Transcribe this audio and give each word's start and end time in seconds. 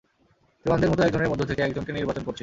তুই 0.65 0.69
অন্ধের 0.73 0.91
মতো 0.91 1.01
একজনের 1.03 1.29
মধ্যে 1.29 1.45
থেকে 1.45 1.61
একজনকে 1.61 1.91
নির্বাচন 1.91 2.23
করছিস। 2.23 2.39